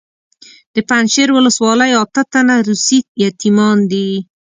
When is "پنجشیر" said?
0.89-1.29